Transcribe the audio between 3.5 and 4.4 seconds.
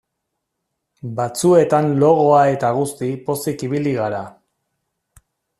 ibili gara.